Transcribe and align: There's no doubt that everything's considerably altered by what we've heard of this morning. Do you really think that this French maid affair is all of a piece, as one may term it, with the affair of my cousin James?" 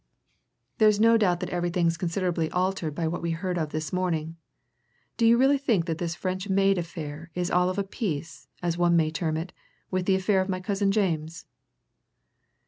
There's 0.79 0.99
no 0.99 1.15
doubt 1.15 1.41
that 1.41 1.51
everything's 1.51 1.95
considerably 1.95 2.49
altered 2.49 2.95
by 2.95 3.07
what 3.07 3.21
we've 3.21 3.37
heard 3.37 3.59
of 3.59 3.69
this 3.69 3.93
morning. 3.93 4.35
Do 5.15 5.27
you 5.27 5.37
really 5.37 5.59
think 5.59 5.85
that 5.85 5.99
this 5.99 6.15
French 6.15 6.49
maid 6.49 6.79
affair 6.79 7.29
is 7.35 7.51
all 7.51 7.69
of 7.69 7.77
a 7.77 7.83
piece, 7.83 8.47
as 8.63 8.79
one 8.79 8.95
may 8.95 9.11
term 9.11 9.37
it, 9.37 9.53
with 9.91 10.07
the 10.07 10.15
affair 10.15 10.41
of 10.41 10.49
my 10.49 10.59
cousin 10.59 10.91
James?" 10.91 11.45